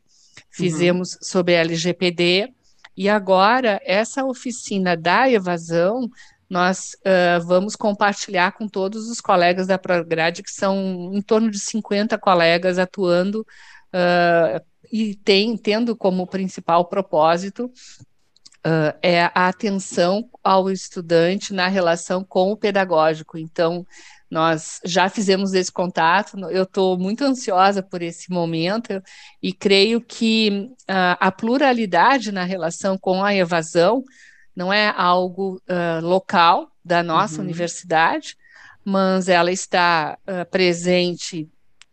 fizemos 0.51 1.13
uhum. 1.13 1.19
sobre 1.21 1.55
a 1.55 1.59
LGPD, 1.59 2.53
e 2.95 3.07
agora 3.07 3.79
essa 3.85 4.25
oficina 4.25 4.95
da 4.95 5.29
evasão 5.29 6.09
nós 6.49 6.95
uh, 7.05 7.45
vamos 7.45 7.75
compartilhar 7.75 8.53
com 8.53 8.67
todos 8.67 9.07
os 9.07 9.21
colegas 9.21 9.67
da 9.67 9.77
Prograde, 9.77 10.41
que 10.41 10.51
são 10.51 11.11
em 11.13 11.21
torno 11.21 11.51
de 11.51 11.59
50 11.59 12.17
colegas 12.17 12.79
atuando 12.79 13.41
uh, 13.93 14.59
e 14.91 15.15
tem, 15.15 15.55
tendo 15.57 15.95
como 15.95 16.27
principal 16.27 16.85
propósito 16.85 17.65
uh, 18.65 18.97
é 19.01 19.23
a 19.23 19.47
atenção 19.47 20.29
ao 20.43 20.69
estudante 20.69 21.53
na 21.53 21.67
relação 21.67 22.23
com 22.23 22.51
o 22.51 22.57
pedagógico. 22.57 23.37
Então, 23.37 23.85
nós 24.29 24.79
já 24.85 25.09
fizemos 25.09 25.53
esse 25.53 25.71
contato, 25.71 26.37
eu 26.49 26.63
estou 26.63 26.97
muito 26.97 27.23
ansiosa 27.23 27.81
por 27.81 28.01
esse 28.01 28.31
momento 28.31 29.01
e 29.41 29.51
creio 29.51 29.99
que 29.99 30.69
uh, 30.81 31.17
a 31.19 31.31
pluralidade 31.31 32.31
na 32.31 32.43
relação 32.43 32.97
com 32.97 33.23
a 33.23 33.33
evasão 33.33 34.03
não 34.55 34.71
é 34.71 34.93
algo 34.95 35.61
uh, 35.67 36.05
local 36.05 36.71
da 36.83 37.01
nossa 37.01 37.37
uhum. 37.37 37.45
universidade, 37.45 38.35
mas 38.83 39.27
ela 39.27 39.51
está 39.51 40.17
presente 40.49 41.47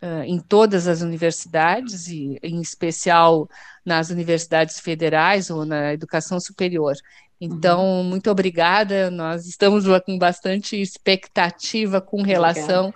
uh, 0.06 0.22
em 0.24 0.38
todas 0.38 0.86
as 0.86 1.00
universidades, 1.00 2.08
e 2.08 2.38
em 2.42 2.60
especial 2.60 3.48
nas 3.84 4.10
universidades 4.10 4.80
federais 4.80 5.50
ou 5.50 5.64
na 5.64 5.92
educação 5.92 6.38
superior. 6.38 6.94
Então, 7.40 7.84
uhum. 7.84 8.04
muito 8.04 8.30
obrigada. 8.30 9.10
Nós 9.10 9.46
estamos 9.46 9.84
com 10.04 10.18
bastante 10.18 10.80
expectativa 10.80 12.00
com 12.00 12.22
relação 12.22 12.94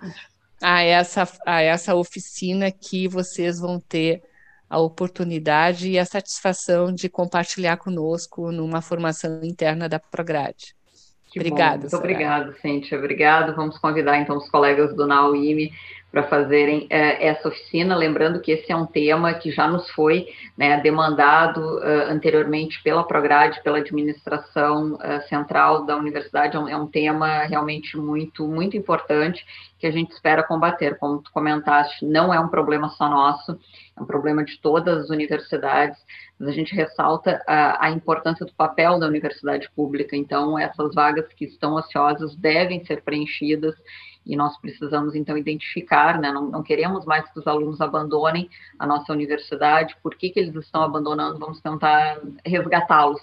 a 0.62 0.82
essa, 0.82 1.28
a 1.46 1.60
essa 1.60 1.94
oficina 1.94 2.70
que 2.70 3.06
vocês 3.06 3.58
vão 3.58 3.78
ter 3.78 4.22
a 4.68 4.78
oportunidade 4.78 5.90
e 5.90 5.98
a 5.98 6.04
satisfação 6.04 6.92
de 6.94 7.08
compartilhar 7.08 7.76
conosco 7.76 8.52
numa 8.52 8.80
formação 8.80 9.40
interna 9.42 9.88
da 9.88 9.98
Prograde. 9.98 10.76
Obrigada. 11.34 11.82
Muito 11.82 11.96
obrigada, 11.96 12.52
Cíntia. 12.60 12.98
Obrigado. 12.98 13.54
Vamos 13.54 13.78
convidar 13.78 14.18
então 14.18 14.36
os 14.36 14.48
colegas 14.48 14.94
do 14.94 15.06
NAUIME 15.06 15.72
para 16.10 16.24
fazerem 16.24 16.86
é, 16.90 17.28
essa 17.28 17.48
oficina, 17.48 17.96
lembrando 17.96 18.40
que 18.40 18.50
esse 18.50 18.70
é 18.72 18.76
um 18.76 18.86
tema 18.86 19.32
que 19.34 19.50
já 19.50 19.68
nos 19.68 19.88
foi 19.90 20.26
né, 20.56 20.80
demandado 20.80 21.58
uh, 21.78 22.10
anteriormente 22.10 22.82
pela 22.82 23.04
Prograde, 23.04 23.62
pela 23.62 23.78
administração 23.78 24.94
uh, 24.94 25.28
central 25.28 25.86
da 25.86 25.96
universidade, 25.96 26.56
é 26.56 26.60
um, 26.60 26.68
é 26.68 26.76
um, 26.76 26.86
tema 26.86 27.44
realmente 27.44 27.96
muito, 27.96 28.46
muito 28.46 28.76
importante 28.76 29.44
que 29.78 29.86
a 29.86 29.90
gente 29.90 30.10
espera 30.10 30.42
combater. 30.42 30.98
Como 30.98 31.22
tu 31.22 31.30
comentaste, 31.30 32.04
não 32.04 32.34
é 32.34 32.40
um 32.40 32.48
problema 32.48 32.88
só 32.90 33.08
nosso, 33.08 33.58
é 33.96 34.02
um 34.02 34.06
problema 34.06 34.44
de 34.44 34.58
todas 34.60 35.04
as 35.04 35.10
universidades, 35.10 35.98
mas 36.38 36.48
a 36.48 36.52
gente 36.52 36.74
ressalta 36.74 37.40
a, 37.46 37.86
a 37.86 37.90
importância 37.90 38.44
do 38.44 38.52
papel 38.52 38.98
da 38.98 39.06
universidade 39.06 39.70
pública, 39.76 40.16
então 40.16 40.58
essas 40.58 40.92
vagas 40.92 41.28
que 41.34 41.44
estão 41.44 41.74
ociosas 41.74 42.34
devem 42.34 42.84
ser 42.84 43.02
preenchidas 43.02 43.76
e 44.24 44.37
nós 44.37 44.59
precisamos 44.59 45.14
então 45.14 45.37
identificar, 45.37 46.18
né, 46.18 46.30
não, 46.30 46.50
não, 46.50 46.62
queremos 46.62 47.04
mais 47.04 47.28
que 47.30 47.38
os 47.38 47.46
alunos 47.46 47.80
abandonem 47.80 48.48
a 48.78 48.87
nossa 48.87 49.12
universidade, 49.12 49.96
por 50.02 50.14
que, 50.14 50.30
que 50.30 50.40
eles 50.40 50.54
estão 50.54 50.83
abandonando, 50.83 51.38
vamos 51.38 51.61
tentar 51.61 52.20
resgatá-los 52.44 53.20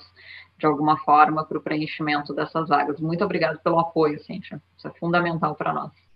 de 0.57 0.65
alguma 0.65 0.97
forma 0.97 1.45
para 1.45 1.57
o 1.57 1.61
preenchimento 1.61 2.33
dessas 2.33 2.67
vagas. 2.67 2.99
Muito 2.99 3.23
obrigado 3.23 3.59
pelo 3.59 3.79
apoio, 3.79 4.19
Cíntia, 4.19 4.61
isso 4.75 4.87
é 4.87 4.91
fundamental 4.91 5.55
para 5.55 5.71
nós. 5.71 6.06